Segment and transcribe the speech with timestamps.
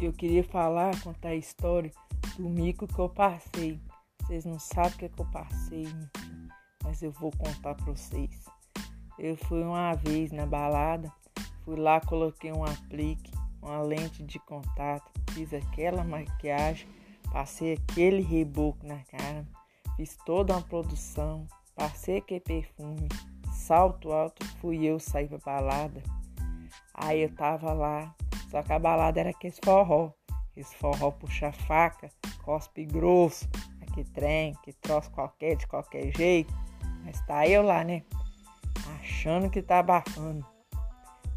[0.00, 1.92] eu queria falar, contar a história
[2.36, 3.78] do mico que eu passei.
[4.22, 5.88] Vocês não sabem o que, é que eu passei,
[6.82, 8.46] mas eu vou contar pra vocês.
[9.18, 11.12] Eu fui uma vez na balada,
[11.64, 16.88] fui lá, coloquei um aplique, uma lente de contato, fiz aquela maquiagem,
[17.30, 19.46] passei aquele reboco na cara,
[19.96, 23.08] fiz toda uma produção, passei aquele perfume,
[23.52, 26.02] salto alto, fui eu sair pra balada.
[26.94, 28.14] Aí eu tava lá,
[28.50, 30.12] só que a balada era aquele forró.
[30.56, 32.10] Esse forró puxa faca,
[32.42, 33.48] cospe grosso,
[33.80, 36.52] aquele trem, que troço qualquer, de qualquer jeito.
[37.04, 38.02] Mas tá eu lá, né?
[39.00, 40.44] Achando que tá abafando.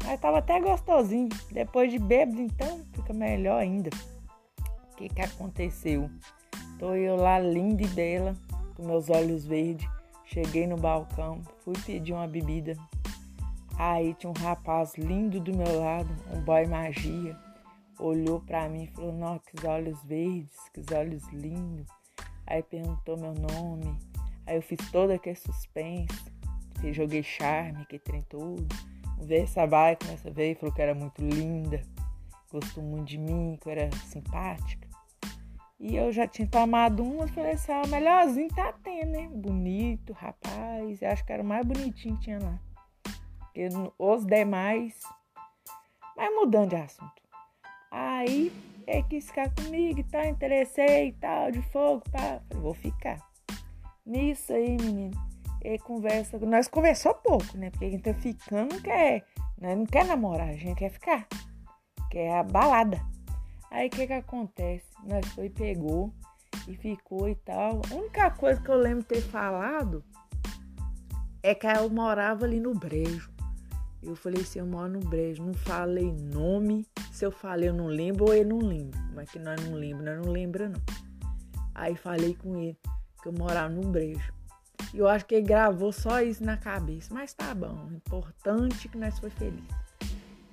[0.04, 1.28] Mas tava até gostosinho.
[1.50, 3.90] Depois de bêbado, então, fica melhor ainda.
[4.92, 6.10] O que que aconteceu?
[6.78, 8.34] Tô eu lá, linda e bela,
[8.76, 9.88] com meus olhos verdes.
[10.24, 12.76] Cheguei no balcão, fui pedir uma bebida.
[13.76, 17.36] Aí tinha um rapaz lindo do meu lado, um boy magia.
[17.98, 21.86] Olhou para mim e falou: Nossa, que olhos verdes, que olhos lindos.
[22.46, 23.98] Aí perguntou meu nome.
[24.46, 26.32] Aí eu fiz todo aquele suspense.
[26.92, 28.66] Joguei charme, que trem tudo.
[29.18, 31.80] Veio essa vai, começa a ver e falou que era muito linda.
[32.52, 34.86] Gostou muito de mim, que era simpática.
[35.80, 39.28] E eu já tinha tomado uma, falei assim, ah, melhorzinho tá tendo, né?
[39.32, 41.00] Bonito, rapaz.
[41.00, 42.58] Eu acho que era o mais bonitinho que tinha lá.
[43.54, 43.68] Porque
[44.00, 44.98] os demais.
[46.16, 47.22] Mas mudando de assunto.
[47.90, 48.52] Aí
[48.84, 52.40] ele quis ficar comigo e tal, interessei e tal, de fogo, pá.
[52.48, 53.18] Falei, vou ficar.
[54.04, 55.16] Nisso aí, menino,
[55.62, 56.36] ele conversa.
[56.40, 57.70] Nós conversou pouco, né?
[57.70, 59.24] Porque gente tá ficando não quer.
[59.60, 61.28] Nós não quer namorar, a gente quer ficar.
[62.10, 63.00] Quer a balada.
[63.70, 64.86] Aí o que que acontece?
[65.04, 66.12] Nós foi, pegou
[66.66, 67.80] e ficou e tal.
[67.90, 70.04] A única coisa que eu lembro ter falado
[71.42, 73.33] é que eu morava ali no brejo.
[74.06, 75.42] Eu falei assim, eu moro no brejo.
[75.42, 76.86] Não falei nome.
[77.12, 79.00] Se eu falei, eu não lembro ou ele não lembra.
[79.14, 80.82] Mas que nós não lembra, nós não lembra não.
[81.74, 82.78] Aí falei com ele
[83.22, 84.32] que eu morava no brejo.
[84.92, 87.12] E eu acho que ele gravou só isso na cabeça.
[87.12, 89.84] Mas tá bom, importante é que nós foi felizes.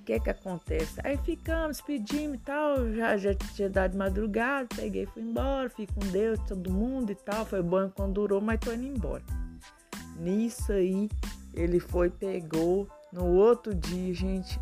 [0.00, 1.00] O que que acontece?
[1.04, 5.86] Aí ficamos, pedimos e tal, já, já tinha dado de madrugada, peguei fui embora, fui
[5.86, 7.46] com Deus, todo mundo e tal.
[7.46, 9.22] Foi bom quando durou, mas tô indo embora.
[10.16, 11.08] Nisso aí,
[11.54, 12.88] ele foi, pegou.
[13.12, 14.58] No outro dia, gente,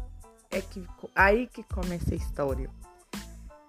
[0.51, 0.85] é que
[1.15, 2.69] aí que começa a história.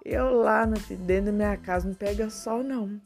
[0.04, 3.00] Eu lá no, dentro da minha casa não pega sol, não.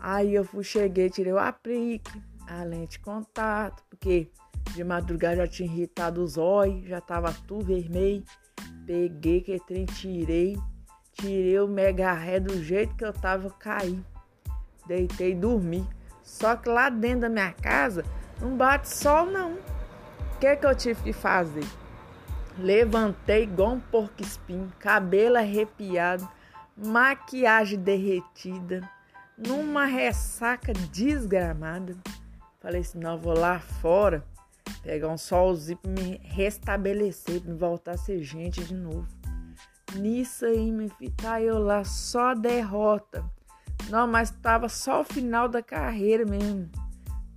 [0.00, 4.28] Aí eu fui, cheguei, tirei o aplique, a lente de contato, porque
[4.74, 8.24] de madrugada já tinha irritado os olhos, já tava tudo vermelho.
[8.84, 10.58] Peguei que trem, tirei,
[11.12, 14.02] tirei o mega ré do jeito que eu tava caí.
[14.86, 15.86] Deitei e dormi.
[16.24, 18.04] Só que lá dentro da minha casa
[18.40, 19.56] não bate sol não.
[20.40, 21.66] Que que eu tive que fazer?
[22.58, 26.26] Levantei igual um porco espinho, cabelo arrepiado,
[26.74, 28.88] maquiagem derretida
[29.36, 31.94] numa ressaca desgramada.
[32.58, 34.24] Falei assim, não, vou lá fora
[34.82, 39.06] pegar um solzinho pra me restabelecer, pra me voltar a ser gente de novo.
[39.94, 43.22] Nisso aí, me tá eu lá só derrota.
[43.90, 46.70] Não, mas tava só o final da carreira mesmo.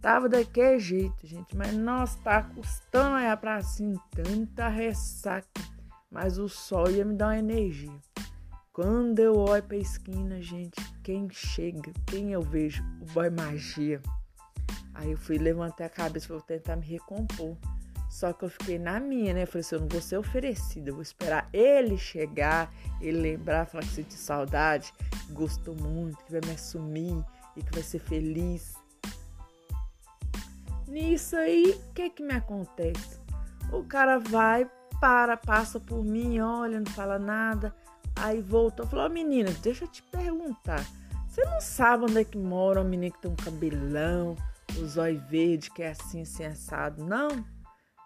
[0.04, 1.56] Tava daquele jeito, gente.
[1.56, 5.48] Mas nossa, tá custando olhar pra cima, tanta ressaca.
[6.12, 7.98] Mas o sol ia me dar uma energia.
[8.74, 12.84] Quando eu olho pra esquina, gente, quem chega, quem eu vejo?
[13.02, 14.02] O boy magia.
[14.94, 17.56] Aí eu fui levantar a cabeça para tentar me recompor.
[18.10, 19.46] Só que eu fiquei na minha, né?
[19.46, 22.70] Falei assim, eu não vou ser oferecida, eu vou esperar ele chegar,
[23.00, 24.94] ele lembrar, falar que sente saudade,
[25.30, 27.24] gostou muito, que vai me assumir
[27.56, 28.83] e que vai ser feliz.
[30.94, 33.20] Nisso aí, o que que me acontece?
[33.72, 34.70] O cara vai,
[35.02, 37.74] para, passa por mim, olha, não fala nada.
[38.16, 40.86] Aí voltou, falou: oh, menina, deixa eu te perguntar.
[41.28, 44.36] Você não sabe onde é que mora um menino que tem um cabelão,
[44.80, 47.44] os olhos verdes, que é assim, assim, assado, não?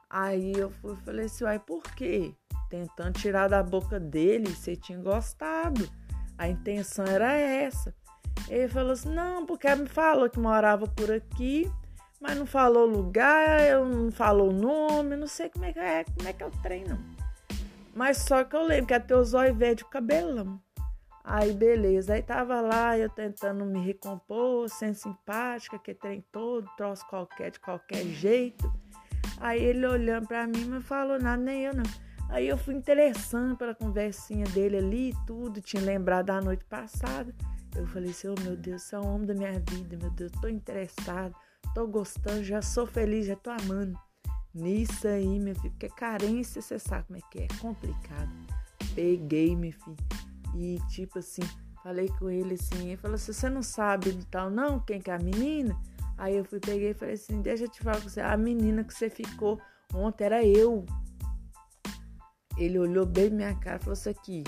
[0.10, 2.34] Aí eu fui, falei assim, uai, por quê?
[2.70, 5.90] Tentando tirar da boca dele, você tinha gostado.
[6.38, 7.94] A intenção era essa.
[8.48, 11.70] Ele falou assim, não, porque ela me falou que morava por aqui,
[12.20, 16.34] mas não falou lugar, não falou nome, não sei como é que é, como é
[16.34, 17.00] que é o trem, não.
[17.94, 20.62] Mas só que eu lembro que até os olhos verdes o cabelão.
[21.24, 27.06] Aí beleza, aí tava lá eu tentando me recompor, sendo simpática, que trem todo, troço
[27.08, 28.72] qualquer, de qualquer jeito.
[29.40, 31.84] Aí ele olhando pra mim, não falou nada, nem eu não.
[32.30, 37.34] Aí eu fui interessando pela conversinha dele ali tudo, tinha lembrado da noite passada.
[37.76, 40.32] Eu falei assim, oh meu Deus, você é o homem da minha vida, meu Deus,
[40.42, 41.36] tô interessado,
[41.78, 43.96] tô gostando, já sou feliz, já tô amando.
[44.52, 48.32] Nisso aí, meu filho, porque carência, você sabe como é que é, é complicado.
[48.96, 49.96] Peguei, meu filho,
[50.56, 51.44] E tipo assim,
[51.84, 55.12] falei com ele assim, ele falou assim, você não sabe de tal não, quem que
[55.12, 55.80] é a menina?
[56.18, 58.84] Aí eu fui, peguei e falei assim, deixa eu te falar com você, a menina
[58.84, 59.62] que você ficou
[59.94, 60.84] ontem era eu.
[62.58, 64.44] Ele olhou bem minha cara e falou assim aqui,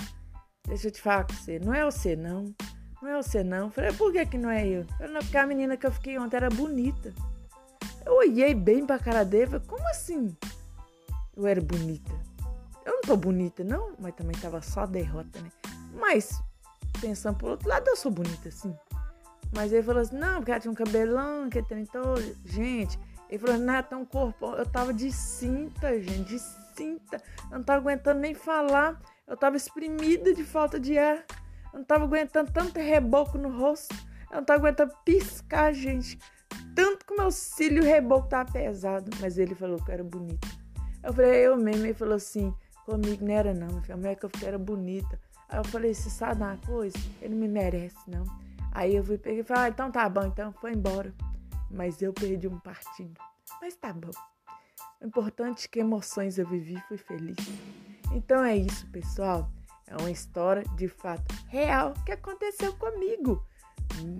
[0.66, 2.52] deixa eu te falar com você, não é você não,
[3.02, 3.66] não é você não.
[3.66, 4.86] Eu falei, por que que não é eu?
[4.98, 7.12] eu não, porque a menina que eu fiquei ontem era bonita.
[8.04, 10.36] Eu olhei bem pra cara dele, falei, como assim?
[11.36, 12.12] Eu era bonita.
[12.84, 15.50] Eu não tô bonita, não, mas também tava só derrota, né?
[15.94, 16.42] Mas,
[17.00, 18.74] pensando por outro lado, eu sou bonita, assim.
[19.52, 22.22] Mas ele falou assim, não, porque ela tinha um cabelão, que tem todo.
[22.44, 22.98] Gente,
[23.28, 24.54] ele falou, não é tão corpo.
[24.54, 26.38] Eu tava de cinta, gente, de
[26.76, 27.22] cinta.
[27.50, 29.00] Eu não tava aguentando nem falar.
[29.26, 31.24] Eu tava exprimida de falta de ar.
[31.72, 33.94] Eu não tava aguentando tanto reboco no rosto.
[34.30, 36.18] Eu não tava aguentando piscar, gente.
[36.74, 39.10] Tanto que meu cílio reboco tava pesado.
[39.20, 40.48] Mas ele falou que eu era bonita.
[41.02, 41.84] Eu falei, eu mesmo.
[41.84, 43.94] Ele falou assim, comigo não era não, filha.
[43.94, 45.18] A mulher que eu fiquei era bonita.
[45.48, 46.96] Aí eu falei, você sabe uma coisa?
[47.20, 48.24] Ele me merece, não.
[48.72, 51.12] Aí eu fui pegar e falei, ah, então tá bom, então foi embora.
[51.70, 53.20] Mas eu perdi um partido.
[53.60, 54.10] Mas tá bom.
[55.00, 57.36] O importante é que emoções eu vivi, fui feliz.
[58.12, 59.50] Então é isso, pessoal.
[59.90, 63.44] É uma história de fato real que aconteceu comigo.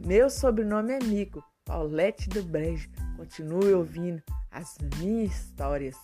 [0.05, 2.91] Meu sobrenome é Mico, Paulette do Brejo.
[3.17, 4.21] Continue ouvindo
[4.51, 5.97] as minhas histórias.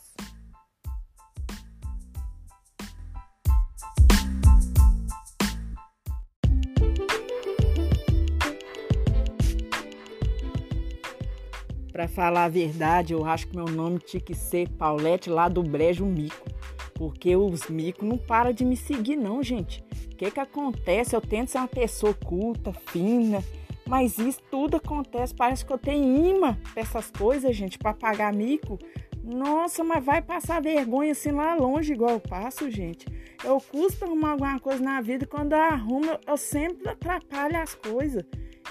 [11.91, 15.65] Para falar a verdade, eu acho que meu nome tinha que ser Paulette lá do
[15.65, 16.56] Brejo Mico.
[16.97, 19.85] Porque os micos não param de me seguir, não, gente.
[20.13, 21.15] O que que acontece?
[21.15, 23.45] Eu tento ser uma pessoa culta, fina,
[23.87, 25.35] mas isso tudo acontece.
[25.35, 28.79] Parece que eu tenho imã pra essas coisas, gente, para pagar mico.
[29.23, 33.07] Nossa, mas vai passar vergonha assim lá longe, igual eu passo, gente.
[33.45, 37.75] Eu custo arrumar alguma coisa na vida e quando eu arrumo, eu sempre atrapalho as
[37.75, 38.25] coisas.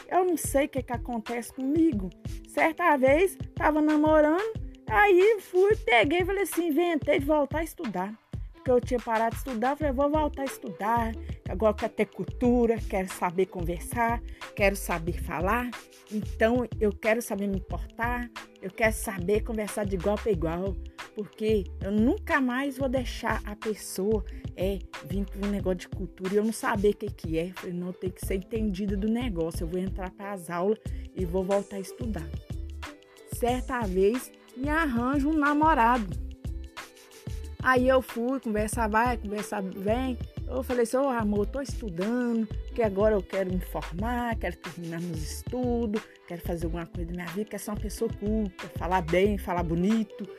[0.10, 2.10] Eu não sei o que, que acontece comigo.
[2.48, 8.14] Certa vez, tava namorando, aí fui, peguei e falei assim, inventei de voltar a estudar.
[8.54, 11.14] Porque eu tinha parado de estudar, falei, vou voltar a estudar.
[11.48, 14.22] Agora quero ter cultura, quero saber conversar,
[14.56, 15.70] quero saber falar.
[16.12, 18.30] Então eu quero saber me importar,
[18.62, 20.76] eu quero saber conversar de igual para igual
[21.16, 24.24] porque eu nunca mais vou deixar a pessoa
[24.56, 27.54] é, vir com um negócio de cultura e eu não saber o que, que é.
[27.54, 29.64] Falei, não, tem que ser entendida do negócio.
[29.64, 30.78] Eu vou entrar para as aulas
[31.16, 32.28] e vou voltar a estudar.
[33.34, 36.26] Certa vez me arranjo um namorado.
[37.62, 40.18] Aí eu fui, conversa vai, conversa vem.
[40.48, 44.56] Eu falei assim, ô oh, amor, tô estudando, que agora eu quero me formar, quero
[44.58, 48.70] terminar meus estudos, quero fazer alguma coisa da minha vida, quero ser uma pessoa culta,
[48.78, 50.30] falar bem, falar bonito.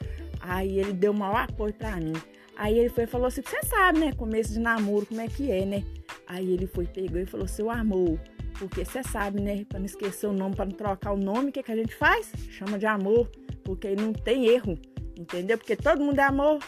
[0.41, 2.15] Aí ele deu maior apoio pra mim.
[2.57, 4.13] Aí ele foi e falou assim: você sabe, né?
[4.13, 5.85] Começo de namoro, como é que é, né?
[6.29, 8.21] Aí ele foi, pegou e falou: seu amor,
[8.59, 9.65] porque você sabe, né?
[9.65, 11.95] Pra não esquecer o nome, pra não trocar o nome, o que, que a gente
[11.95, 12.33] faz?
[12.51, 13.31] Chama de amor,
[13.65, 14.79] porque não tem erro,
[15.19, 15.59] entendeu?
[15.59, 16.59] Porque todo mundo é amor.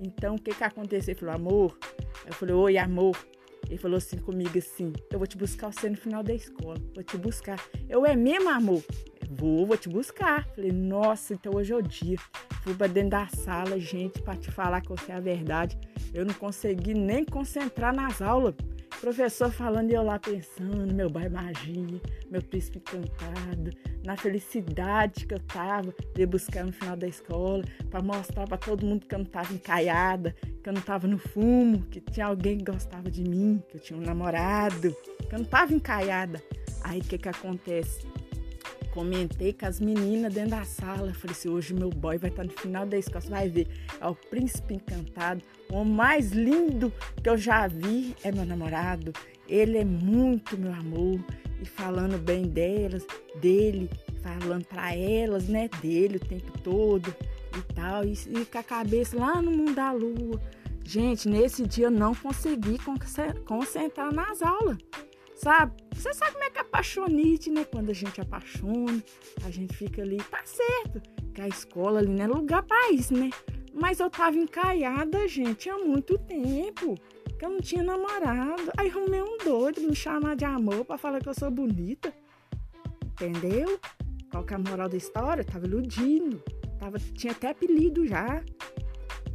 [0.00, 1.12] Então o que que aconteceu?
[1.12, 1.78] Ele falou: amor.
[2.26, 3.16] Eu falei: oi, amor.
[3.68, 7.02] Ele falou assim comigo assim: eu vou te buscar você no final da escola, vou
[7.02, 7.58] te buscar.
[7.88, 8.82] Eu é mesmo, amor?
[9.30, 10.46] Vou, vou te buscar.
[10.54, 12.16] Falei, nossa, então hoje é o dia.
[12.62, 15.78] Fui pra dentro da sala, gente, para te falar que você é a verdade.
[16.12, 18.54] Eu não consegui nem concentrar nas aulas.
[19.04, 23.70] Professor falando e eu lá pensando, meu bai magia, meu príncipe encantado,
[24.02, 28.86] na felicidade que eu tava de buscar no final da escola, para mostrar para todo
[28.86, 32.56] mundo que eu não tava encaiada, que eu não tava no fumo, que tinha alguém
[32.56, 34.96] que gostava de mim, que eu tinha um namorado,
[35.28, 36.42] que eu não tava encaiada.
[36.82, 38.13] Aí o que que acontece?
[38.94, 41.12] Comentei com as meninas dentro da sala.
[41.12, 43.20] Falei assim: hoje meu boy vai estar no final da escola.
[43.20, 43.66] Você vai ver,
[44.00, 45.42] é o príncipe encantado.
[45.70, 49.12] O mais lindo que eu já vi é meu namorado.
[49.48, 51.18] Ele é muito meu amor.
[51.60, 53.04] E falando bem delas,
[53.40, 53.90] dele,
[54.22, 55.68] falando para elas, né?
[55.82, 57.14] Dele o tempo todo
[57.58, 58.04] e tal.
[58.04, 60.40] E, e com a cabeça lá no mundo da lua.
[60.84, 62.78] Gente, nesse dia eu não consegui
[63.46, 64.76] concentrar nas aulas
[65.34, 65.72] sabe?
[65.94, 67.64] Você sabe como é que é apaixonite, né?
[67.64, 69.02] Quando a gente apaixona,
[69.44, 71.00] a gente fica ali, tá certo,
[71.32, 73.30] que a escola ali não é lugar pra isso, né?
[73.72, 76.94] Mas eu tava encaiada, gente, há muito tempo,
[77.38, 78.70] que eu não tinha namorado.
[78.76, 82.14] Aí arrumei um doido me chamar de amor pra falar que eu sou bonita.
[83.04, 83.78] Entendeu?
[84.30, 85.42] Qual que é a moral da história?
[85.42, 86.42] Eu tava iludindo.
[86.78, 88.42] Tava, tinha até apelido já.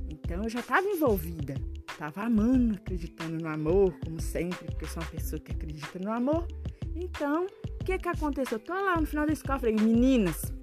[0.09, 1.55] Então eu já tava envolvida
[1.99, 6.09] estava amando, acreditando no amor, como sempre, porque eu sou uma pessoa que acredita no
[6.09, 6.47] amor.
[6.95, 8.57] Então, o que que aconteceu?
[8.57, 10.53] Eu tô lá no final da escola, falei, meninas,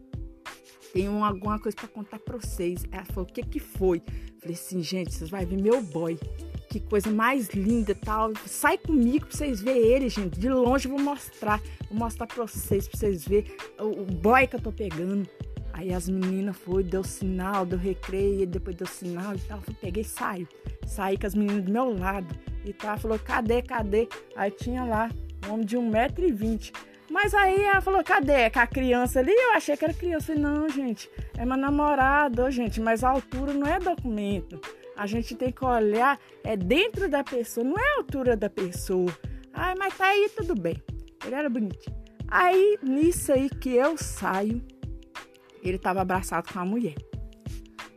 [0.95, 2.85] tenho alguma coisa para contar para vocês.
[2.90, 4.02] Ela falou, o que que foi?
[4.40, 6.19] Falei assim, gente, vocês vão ver meu boy,
[6.71, 8.33] que coisa mais linda tal.
[8.47, 10.40] Sai comigo pra vocês verem ele, gente.
[10.40, 11.61] De longe eu vou mostrar.
[11.90, 15.28] Vou mostrar pra vocês, pra vocês verem o boy que eu tô pegando.
[15.76, 19.62] Aí as meninas foi, deu sinal, deu recreio, depois deu sinal e tal.
[19.68, 20.49] Eu peguei e saí.
[20.87, 22.35] Saí com as meninas do meu lado.
[22.64, 24.09] E tá, falou, cadê, cadê?
[24.35, 25.11] Aí tinha lá
[25.47, 26.73] um homem de 1,20m.
[27.11, 28.49] Mas aí ela falou, cadê?
[28.49, 29.33] Com a criança ali?
[29.33, 30.28] Eu achei que era criança.
[30.28, 34.59] falei, não, gente, é meu namorado, gente, mas a altura não é documento.
[34.97, 39.14] A gente tem que olhar, é dentro da pessoa, não é a altura da pessoa.
[39.52, 40.83] Ai, mas tá aí, tudo bem.
[41.23, 41.95] Ele era bonitinho.
[42.28, 44.62] Aí, nisso aí que eu saio,
[45.63, 46.95] ele tava abraçado com a mulher.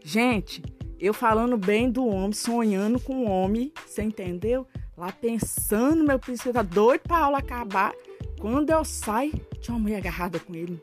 [0.04, 0.62] Gente,
[1.00, 4.68] eu falando bem do homem, sonhando com o homem, você entendeu?
[4.98, 7.94] Lá pensando, meu príncipe tá doido pra aula acabar.
[8.40, 10.80] Quando eu saio, tinha uma mulher agarrada com ele.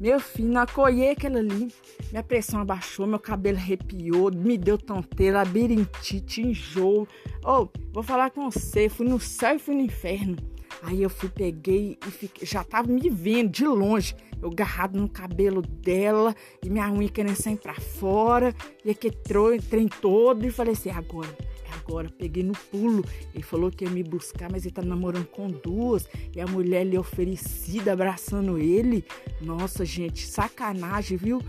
[0.00, 1.68] Meu filho, acolhei aquele ali.
[2.10, 7.06] Minha pressão abaixou, meu cabelo arrepiou, me deu tonteira, labirintite, enjoo.
[7.44, 10.36] Oh, vou falar com você, fui no céu e fui no inferno.
[10.82, 15.08] Aí eu fui, peguei e fiquei, já tava me vendo de longe, eu agarrado no
[15.08, 18.52] cabelo dela e minha unha querendo sair pra fora,
[18.84, 19.16] e aquele
[19.60, 21.28] trem todo, e falei assim, agora,
[21.72, 22.08] agora.
[22.10, 23.04] Peguei no pulo.
[23.34, 26.08] Ele falou que ia me buscar, mas ele tá namorando com duas.
[26.34, 29.04] E a mulher ali oferecida, abraçando ele.
[29.40, 31.40] Nossa, gente, sacanagem, viu?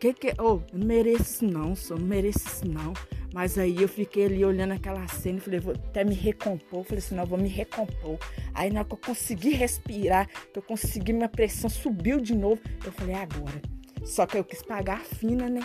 [0.00, 0.34] Que que.
[0.38, 2.92] Oh, eu não mereço isso não, só não mereço isso não.
[3.32, 6.84] Mas aí eu fiquei ali olhando aquela cena e falei, vou até me recompor.
[6.84, 8.18] Falei assim, não, vou me recompor.
[8.52, 12.60] Aí na hora que eu consegui respirar, que eu consegui, minha pressão subiu de novo.
[12.84, 13.62] Eu falei, agora.
[14.04, 15.62] Só que eu quis pagar a fina, né?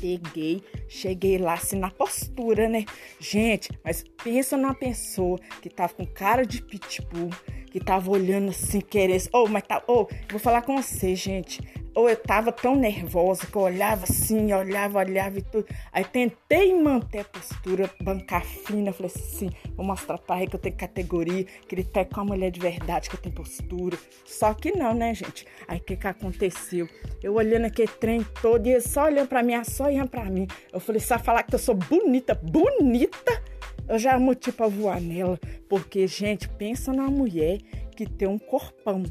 [0.00, 2.84] Peguei, cheguei lá assim na postura, né?
[3.20, 7.30] Gente, mas pensa numa pessoa que tava com cara de pitbull,
[7.70, 9.28] que tava olhando assim, querendo.
[9.32, 9.82] Oh, mas tá.
[9.86, 11.60] Oh, vou falar com você, gente
[11.94, 15.66] ou eu tava tão nervosa que eu olhava assim, olhava, olhava e tudo.
[15.92, 18.92] Aí tentei manter a postura, bancar fina.
[18.92, 22.24] Falei assim: vou mostrar pra ele que eu tenho categoria, que ele tá com a
[22.24, 23.96] mulher de verdade, que eu tenho postura.
[24.24, 25.46] Só que não, né, gente?
[25.68, 26.88] Aí o que que aconteceu?
[27.22, 30.46] Eu olhando aquele trem todo e ele só olhando pra mim, só olhando pra mim.
[30.72, 33.42] Eu falei: só falar que eu sou bonita, bonita.
[33.86, 35.38] Eu já amo tipo a voar nela.
[35.68, 37.58] Porque, gente, pensa numa mulher
[37.94, 39.04] que tem um corpão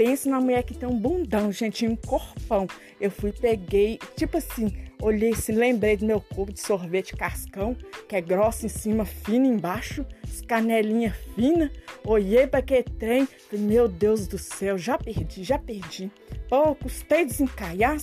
[0.00, 2.66] penso na mulher que tem um bundão, gente, um corpão.
[2.98, 7.76] Eu fui, peguei, tipo assim, olhei assim, lembrei do meu corpo de sorvete cascão,
[8.08, 10.06] que é grosso em cima, fino embaixo,
[10.48, 11.70] canelinha fina.
[12.02, 16.10] Olhei para aquele trem, falei, meu Deus do céu, já perdi, já perdi.
[16.48, 17.98] Pô, custei desencaiar.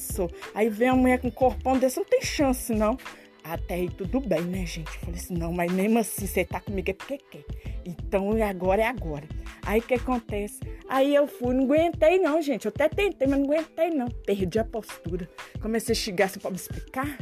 [0.53, 2.95] Aí vem a mulher com um corpão desse, não tem chance, não.
[3.49, 4.91] Até aí tudo bem, né, gente?
[4.99, 7.45] Falei assim, não, mas mesmo assim, você tá comigo é porque quer.
[7.85, 9.25] Então agora é agora.
[9.65, 10.59] Aí o que acontece?
[10.89, 12.65] Aí eu fui, não aguentei não, gente.
[12.65, 14.07] Eu até tentei, mas não aguentei não.
[14.25, 15.29] Perdi a postura.
[15.61, 17.17] Comecei a xingar, você pode me explicar?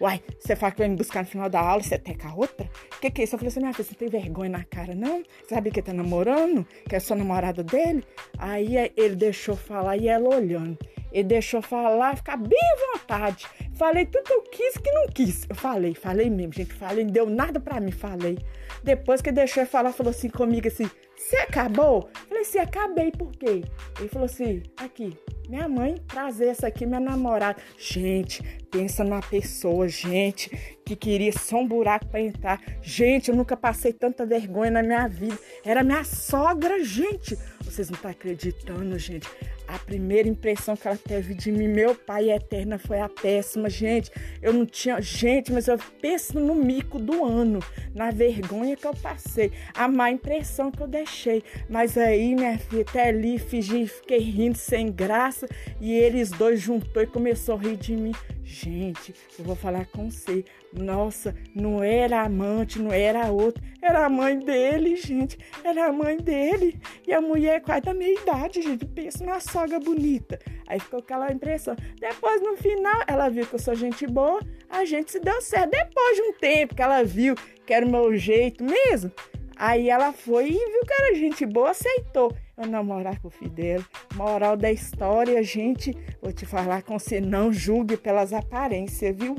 [0.00, 2.68] Uai, você fala que vai me buscar no final da aula você com a outra?
[3.00, 3.34] Que, que é isso?
[3.34, 5.22] Eu falei assim, minha filha, você tem vergonha na cara, não?
[5.48, 6.66] Sabe que tá namorando?
[6.88, 8.04] Que é sua namorada dele?
[8.38, 10.78] Aí ele deixou falar e ela olhando.
[11.14, 13.46] Ele deixou falar, ficar bem à vontade.
[13.74, 15.46] Falei tudo que eu quis que não quis.
[15.48, 16.74] Eu falei, falei mesmo, gente.
[16.74, 18.36] Falei, não deu nada pra mim, falei.
[18.82, 22.10] Depois que deixou ele falar, falou assim comigo assim: Você acabou?
[22.28, 23.62] Falei assim: Acabei, por quê?
[24.00, 25.16] Ele falou assim: Aqui,
[25.48, 27.62] minha mãe trazer essa aqui, minha namorada.
[27.78, 30.50] Gente, pensa numa pessoa, gente,
[30.84, 32.60] que queria só um buraco para entrar.
[32.82, 35.38] Gente, eu nunca passei tanta vergonha na minha vida.
[35.64, 37.38] Era minha sogra, gente.
[37.62, 39.28] Vocês não estão acreditando, gente.
[39.66, 44.10] A primeira impressão que ela teve de mim, meu pai eterna, foi a péssima, gente.
[44.42, 45.00] Eu não tinha.
[45.00, 47.60] Gente, mas eu penso no mico do ano,
[47.94, 51.42] na vergonha que eu passei, a má impressão que eu deixei.
[51.68, 55.48] Mas aí, minha filha, até ali, fingi, fiquei rindo sem graça.
[55.80, 58.12] E eles dois juntou e começou a rir de mim.
[58.44, 60.44] Gente, eu vou falar com você.
[60.72, 63.62] Nossa, não era amante, não era outra.
[63.80, 65.38] Era a mãe dele, gente.
[65.62, 66.78] Era a mãe dele.
[67.06, 68.84] E a mulher quase da minha idade, gente.
[68.84, 70.40] Pensa na sogra bonita.
[70.66, 71.76] Aí ficou aquela impressão.
[72.00, 74.40] Depois, no final, ela viu que eu sou gente boa.
[74.68, 75.70] A gente se deu certo.
[75.70, 79.12] Depois de um tempo que ela viu que era o meu jeito mesmo.
[79.56, 83.84] Aí ela foi e viu que era gente boa, aceitou eu namorar com o Fidel.
[84.14, 89.36] Moral da história, gente, vou te falar com você, não julgue pelas aparências, viu?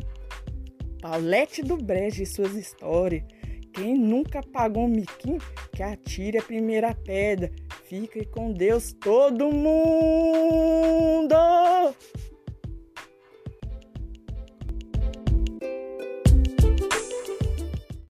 [1.01, 3.23] Paulette do Brejo e suas histórias.
[3.75, 5.37] Quem nunca pagou um miquinho,
[5.73, 7.51] que atire a primeira pedra.
[7.83, 11.35] Fique com Deus todo mundo!